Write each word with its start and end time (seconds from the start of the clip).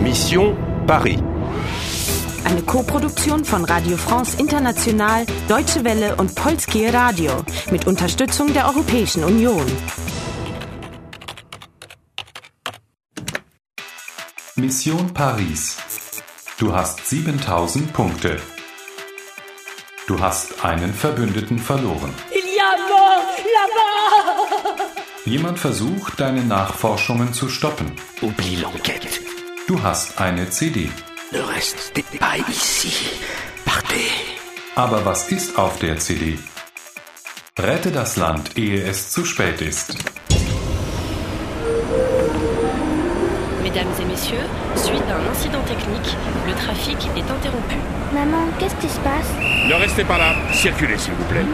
Mission 0.00 0.56
Paris. 0.86 1.18
Eine 2.44 2.62
Koproduktion 2.62 3.44
von 3.44 3.64
Radio 3.66 3.98
France 3.98 4.38
International, 4.38 5.26
Deutsche 5.46 5.84
Welle 5.84 6.16
und 6.16 6.34
Polskie 6.34 6.86
Radio 6.86 7.32
mit 7.70 7.86
Unterstützung 7.86 8.52
der 8.54 8.66
Europäischen 8.66 9.24
Union. 9.24 9.66
Mission 14.56 15.12
Paris. 15.12 15.76
Du 16.58 16.74
hast 16.74 17.06
7000 17.06 17.92
Punkte. 17.92 18.40
Du 20.06 20.18
hast 20.18 20.64
einen 20.64 20.94
Verbündeten 20.94 21.58
verloren. 21.58 22.12
Il 22.32 22.46
y 22.56 22.58
a 22.58 22.72
mort 22.88 23.38
là-bas 23.56 25.00
Jemand 25.26 25.58
versucht, 25.58 26.18
deine 26.18 26.42
Nachforschungen 26.42 27.34
zu 27.34 27.48
stoppen. 27.48 27.92
Oublie 28.22 28.56
l'enquête. 28.56 29.29
Du 29.70 29.80
hast 29.84 30.20
eine 30.20 30.50
CD. 30.50 30.90
Restez 31.32 32.02
pas 32.18 32.38
ici. 32.48 32.92
Partez. 33.64 34.10
Aber 34.74 35.04
was 35.04 35.30
ist 35.30 35.56
auf 35.56 35.78
der 35.78 35.96
CD? 35.96 36.40
Rette 37.56 37.92
das 37.92 38.16
Land, 38.16 38.58
ehe 38.58 38.82
es 38.82 39.10
zu 39.12 39.24
spät 39.24 39.60
ist. 39.60 39.94
Mesdames 43.62 43.96
et 44.00 44.06
messieurs, 44.06 44.48
suite 44.74 45.08
à 45.08 45.14
un 45.14 45.26
incident 45.32 45.64
technique, 45.68 46.16
le 46.48 46.54
trafic 46.54 46.98
est 47.16 47.30
interrompu. 47.30 47.76
Maman, 48.12 48.48
qu'est-ce 48.58 48.74
qui 48.80 48.88
se 48.88 48.98
passe 48.98 49.30
Ne 49.68 49.74
restez 49.74 50.02
pas 50.02 50.18
là. 50.18 50.34
Circulez, 50.52 50.98
s'il 50.98 51.14
vous 51.14 51.28
plaît. 51.32 51.46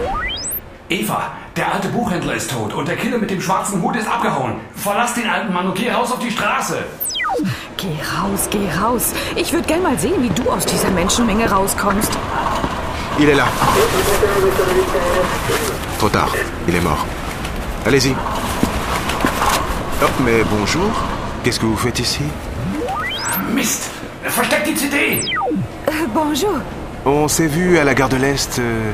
Eva, 0.88 1.32
der 1.54 1.70
alte 1.70 1.88
Buchhändler 1.88 2.36
ist 2.36 2.50
tot 2.50 2.72
und 2.72 2.88
der 2.88 2.96
Killer 2.96 3.18
mit 3.18 3.30
dem 3.30 3.42
schwarzen 3.42 3.82
Hut 3.82 3.94
ist 3.94 4.08
abgehauen. 4.08 4.54
Verlass 4.74 5.12
den 5.12 5.28
alten 5.28 5.52
Mann 5.52 5.66
und 5.66 5.76
geh 5.76 5.90
raus 5.90 6.10
auf 6.12 6.20
die 6.20 6.30
Straße. 6.30 6.82
Geh 7.76 7.96
raus, 8.16 8.48
geh 8.50 8.68
raus. 8.82 9.12
Ich 9.36 9.52
würde 9.52 9.66
gern 9.66 9.82
mal 9.82 9.98
sehen, 9.98 10.22
wie 10.22 10.30
du 10.30 10.48
aus 10.50 10.64
dieser 10.66 10.90
Menschenmenge 10.90 11.50
rauskommst. 11.50 12.12
Il 13.18 13.28
est 13.28 13.34
là. 13.34 13.46
Trop 15.98 16.08
tard. 16.10 16.30
Il 16.68 16.74
est 16.74 16.80
mort. 16.82 17.04
Allez-y. 17.86 18.14
Oh, 20.02 20.06
mais 20.24 20.42
bonjour. 20.50 20.90
Qu'est-ce 21.42 21.60
que 21.60 21.66
vous 21.66 21.76
faites 21.76 21.98
ici? 22.00 22.22
Mist, 23.54 23.90
versteck 24.24 24.64
die 24.64 24.76
CD. 24.76 25.20
Äh, 25.86 26.06
bonjour. 26.12 26.58
On 27.04 27.28
s'est 27.28 27.46
vu 27.46 27.78
à 27.78 27.84
la 27.84 27.94
gare 27.94 28.08
de 28.08 28.16
l'Est. 28.16 28.58
euh, 28.58 28.92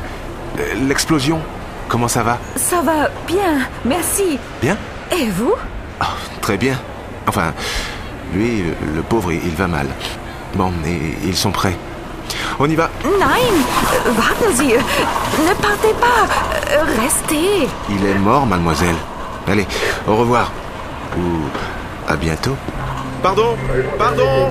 euh, 0.58 0.62
L'explosion. 0.86 1.40
Comment 1.88 2.08
ça 2.08 2.22
va? 2.22 2.38
Ça 2.56 2.80
va 2.82 3.08
bien, 3.26 3.66
merci. 3.84 4.38
Bien? 4.60 4.76
Et 5.10 5.28
vous? 5.30 5.54
Ah, 6.00 6.14
Très 6.40 6.56
bien. 6.56 6.78
Enfin, 7.26 7.52
lui, 8.34 8.64
le 8.94 9.02
pauvre, 9.02 9.32
il 9.32 9.54
va 9.54 9.66
mal. 9.66 9.86
Bon, 10.54 10.72
et 10.86 11.26
ils 11.26 11.36
sont 11.36 11.50
prêts. 11.50 11.76
On 12.58 12.68
y 12.68 12.74
va 12.74 12.90
Nein, 13.04 13.54
warten 14.16 14.54
Sie. 14.54 14.74
Ne 14.74 15.54
partez 15.60 15.94
pas. 16.00 16.26
Restez. 17.00 17.68
Il 17.90 18.04
est 18.06 18.18
mort, 18.18 18.46
mademoiselle. 18.46 18.96
Allez, 19.46 19.66
au 20.06 20.16
revoir. 20.16 20.50
Ou 21.16 21.22
à 22.08 22.16
bientôt. 22.16 22.56
Pardon 23.22 23.56
Pardon 23.98 24.50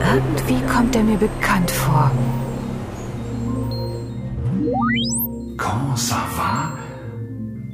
Irgendwie 0.00 0.62
kommt 0.72 0.94
er 0.94 1.02
mir 1.02 1.16
bekannt 1.16 1.70
vor. 1.70 2.10
Comment 5.56 5.96
ça 5.96 6.22
va? 6.36 6.72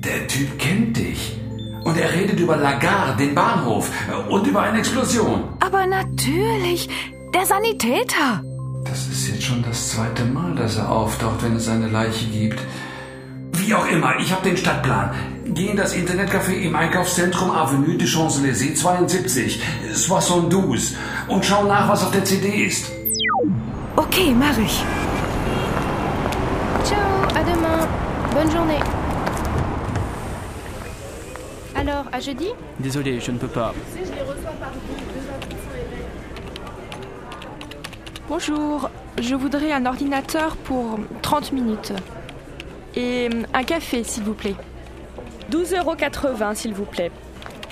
Der 0.03 0.27
Typ 0.29 0.59
kennt 0.59 0.97
dich. 0.97 1.40
Und 1.85 1.97
er 1.97 2.13
redet 2.13 2.39
über 2.39 2.57
La 2.57 2.73
Gare, 2.79 3.17
den 3.17 3.35
Bahnhof 3.35 3.91
und 4.29 4.47
über 4.47 4.63
eine 4.63 4.79
Explosion. 4.79 5.45
Aber 5.61 5.87
natürlich, 5.87 6.89
der 7.35 7.47
Sanitäter. 7.47 8.43
Das 8.85 9.07
ist 9.07 9.29
jetzt 9.29 9.45
schon 9.45 9.63
das 9.63 9.91
zweite 9.91 10.25
Mal, 10.25 10.55
dass 10.55 10.77
er 10.77 10.91
auftaucht, 10.91 11.43
wenn 11.43 11.57
es 11.57 11.69
eine 11.69 11.89
Leiche 11.89 12.27
gibt. 12.27 12.61
Wie 13.53 13.75
auch 13.75 13.87
immer, 13.89 14.19
ich 14.19 14.33
habe 14.33 14.49
den 14.49 14.57
Stadtplan. 14.57 15.11
Geh 15.47 15.69
in 15.69 15.77
das 15.77 15.95
Internetcafé 15.95 16.53
im 16.53 16.77
Einkaufszentrum 16.77 17.51
Avenue 17.51 17.97
de 17.97 18.07
Champs-Élysées 18.07 18.75
72, 18.75 19.61
Soissons-12 19.93 20.95
und 21.29 21.45
schau 21.45 21.65
nach, 21.65 21.89
was 21.89 22.05
auf 22.05 22.13
der 22.13 22.25
CD 22.25 22.65
ist. 22.65 22.91
Okay, 23.97 24.35
mach 24.39 24.57
ich. 24.59 24.85
Ciao, 26.85 27.01
à 27.35 27.43
demain. 27.43 27.87
Bonne 28.33 28.51
journée. 28.51 29.00
Alors, 31.91 32.07
à 32.13 32.21
jeudi? 32.21 32.47
Désolé, 32.79 33.19
je 33.19 33.33
ne 33.33 33.39
peux 33.39 33.49
pas. 33.49 33.75
Bonjour, 38.29 38.91
je 39.21 39.35
voudrais 39.35 39.73
un 39.73 39.87
ordinateur 39.87 40.57
pour 40.57 41.01
30 41.23 41.51
minutes. 41.51 41.93
Et 42.95 43.29
un 43.53 43.65
café, 43.65 44.05
s'il 44.05 44.23
vous 44.23 44.35
plaît. 44.35 44.55
12,80 45.51 45.79
euros, 45.79 46.55
s'il 46.55 46.75
vous 46.75 46.85
plaît. 46.85 47.11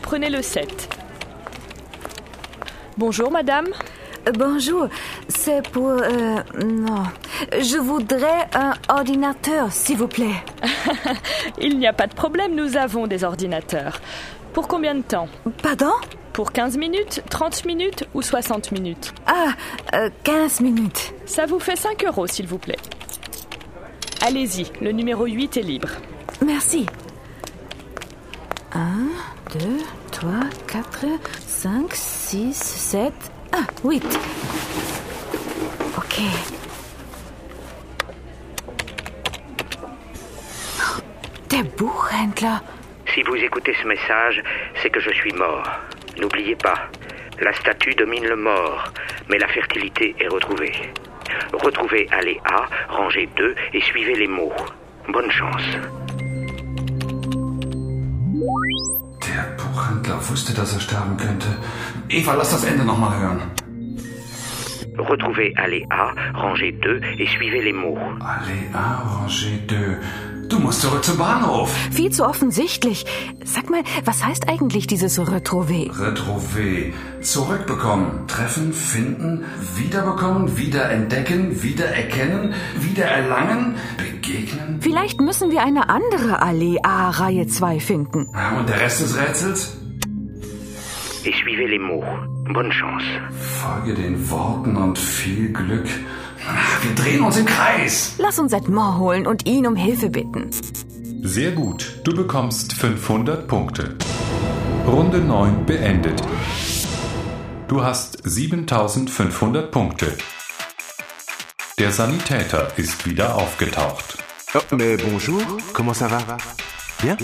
Prenez 0.02 0.30
le 0.30 0.42
7. 0.42 0.88
Bonjour, 2.96 3.30
madame. 3.30 3.68
Euh, 4.26 4.32
Bonjour, 4.38 4.88
c'est 5.28 5.62
pour... 5.70 5.88
euh, 5.90 6.42
non, 6.64 7.04
je 7.52 7.78
voudrais 7.78 8.48
un 8.54 8.74
ordinateur, 8.88 9.72
s'il 9.72 9.96
vous 9.96 10.08
plaît. 10.08 10.34
Il 11.60 11.78
n'y 11.78 11.86
a 11.86 11.92
pas 11.92 12.06
de 12.06 12.14
problème, 12.14 12.54
nous 12.54 12.76
avons 12.76 13.06
des 13.06 13.24
ordinateurs. 13.24 14.00
Pour 14.52 14.68
combien 14.68 14.94
de 14.94 15.02
temps? 15.02 15.28
Pardon? 15.62 15.92
Pour 16.32 16.52
15 16.52 16.76
minutes, 16.76 17.22
30 17.30 17.64
minutes 17.64 18.04
ou 18.14 18.22
60 18.22 18.72
minutes? 18.72 19.12
Ah, 19.26 19.48
euh, 19.94 20.10
15 20.24 20.60
minutes. 20.60 21.12
Ça 21.26 21.46
vous 21.46 21.58
fait 21.58 21.76
5 21.76 22.04
euros, 22.04 22.26
s'il 22.26 22.46
vous 22.46 22.58
plaît. 22.58 22.78
Allez-y, 24.20 24.66
le 24.80 24.92
numéro 24.92 25.26
8 25.26 25.56
est 25.56 25.62
libre. 25.62 25.88
Merci. 26.44 26.86
1, 28.72 28.78
2, 29.58 29.58
3, 30.12 30.30
4, 30.66 31.04
5, 31.46 31.94
6, 31.94 32.52
7, 32.54 33.12
ah, 33.52 33.66
8. 33.82 34.02
Ok. 35.96 36.20
Der 41.50 41.64
Buchhändler. 41.76 42.60
Si 43.14 43.22
vous 43.22 43.36
écoutez 43.36 43.74
ce 43.80 43.86
message, 43.86 44.42
c'est 44.82 44.90
que 44.90 45.00
je 45.00 45.10
suis 45.10 45.32
mort. 45.32 45.66
N'oubliez 46.18 46.56
pas, 46.56 46.88
la 47.40 47.52
statue 47.52 47.94
domine 47.94 48.26
le 48.26 48.36
mort, 48.36 48.92
mais 49.28 49.38
la 49.38 49.48
fertilité 49.48 50.14
est 50.20 50.28
retrouvée. 50.28 50.72
Retrouvez 51.52 52.06
allée 52.10 52.40
A, 52.44 52.66
rangée 52.88 53.28
2 53.36 53.54
et 53.72 53.80
suivez 53.80 54.14
les 54.14 54.28
mots. 54.28 54.52
Bonne 55.08 55.30
chance. 55.30 55.62
Buchhändler 59.88 60.28
wusste, 60.28 60.54
dass 60.54 60.74
er 60.74 60.80
sterben 60.80 61.16
könnte. 61.16 61.48
Eva, 62.08 62.34
lass 62.34 62.50
das 62.50 62.64
Ende 62.64 62.84
nochmal 62.84 63.18
hören. 63.18 63.42
Retrouvez 64.98 65.54
allée 65.56 65.86
A, 65.90 66.12
rangée 66.34 66.74
2 66.80 67.00
et 67.18 67.28
suivez 67.28 67.62
les 67.62 67.72
mots. 67.72 67.98
Allez, 68.20 68.74
A, 68.74 69.02
Rangée 69.04 69.64
2. 69.68 70.00
Du 70.48 70.58
musst 70.58 70.80
zurück 70.80 71.04
zum 71.04 71.18
Bahnhof. 71.18 71.72
Viel 71.92 72.10
zu 72.10 72.24
offensichtlich. 72.24 73.06
Sag 73.44 73.70
mal, 73.70 73.82
was 74.04 74.24
heißt 74.24 74.48
eigentlich 74.48 74.86
dieses 74.86 75.20
Retrouvé? 75.20 75.90
Retrouver. 76.00 76.92
Zurückbekommen. 77.20 78.26
Treffen, 78.26 78.72
finden, 78.72 79.44
wiederbekommen, 79.76 80.56
wiederentdecken, 80.56 81.62
wiedererkennen, 81.62 82.54
wiedererlangen, 82.80 83.76
begegnen. 83.98 84.80
Vielleicht 84.80 85.20
müssen 85.20 85.50
wir 85.50 85.62
eine 85.62 85.88
andere 85.90 86.42
Allee 86.42 86.78
A 86.82 87.10
Reihe 87.10 87.46
2 87.46 87.78
finden. 87.78 88.26
Und 88.58 88.68
der 88.68 88.80
Rest 88.80 89.00
des 89.00 89.16
Rätsels? 89.16 89.77
Et 91.28 91.32
suivez 91.34 91.66
les 91.66 91.78
mots. 91.78 92.02
Bonne 92.54 92.72
chance. 92.72 93.04
Folge 93.60 93.92
den 93.92 94.30
Worten 94.30 94.76
und 94.76 94.98
viel 94.98 95.52
Glück. 95.52 95.86
Wir 96.80 96.94
drehen 96.94 97.20
uns 97.20 97.36
im 97.36 97.44
Kreis. 97.44 98.14
Lass 98.16 98.38
uns 98.38 98.54
Edmond 98.54 98.98
holen 98.98 99.26
und 99.26 99.46
ihn 99.46 99.66
um 99.66 99.76
Hilfe 99.76 100.08
bitten. 100.08 100.48
Sehr 101.22 101.50
gut, 101.50 102.00
du 102.04 102.16
bekommst 102.16 102.72
500 102.72 103.46
Punkte. 103.46 103.94
Runde 104.86 105.18
9 105.18 105.66
beendet. 105.66 106.22
Du 107.66 107.84
hast 107.84 108.22
7500 108.24 109.70
Punkte. 109.70 110.16
Der 111.78 111.92
Sanitäter 111.92 112.72
ist 112.78 113.04
wieder 113.04 113.34
aufgetaucht. 113.34 114.16
Oh, 114.54 114.60
mais 114.74 114.96
bonjour. 114.96 115.42
Comment 115.74 115.94
ça 115.94 116.08
va 116.08 116.38
Bien 117.02 117.18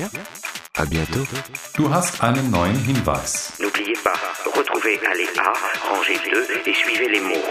À 0.76 0.84
bientôt. 0.84 1.24
Du 1.76 1.88
hast 1.88 2.20
einen 2.20 2.50
neuen 2.50 2.76
Hinweis. 2.84 3.52
Pas, 4.04 4.12
retrouvez 4.54 5.00
allée 5.10 5.28
A, 5.38 5.52
rangée 5.88 6.18
2 6.30 6.46
et 6.66 6.74
suivez 6.74 7.08
les 7.08 7.20
mots. 7.20 7.48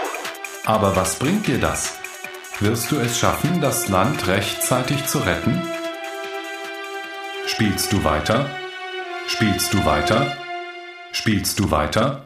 Aber 0.64 0.94
was 0.94 1.18
bringt 1.18 1.46
dir 1.46 1.58
das? 1.58 1.98
Wirst 2.60 2.92
du 2.92 3.00
es 3.00 3.18
schaffen, 3.18 3.60
das 3.60 3.88
Land 3.88 4.28
rechtzeitig 4.28 5.04
zu 5.06 5.18
retten? 5.18 5.60
Spielst 7.46 7.92
du 7.92 8.04
weiter? 8.04 8.48
Spielst 9.26 9.74
du 9.74 9.84
weiter? 9.84 10.36
Spielst 11.12 11.58
du 11.58 11.70
weiter? 11.70 12.24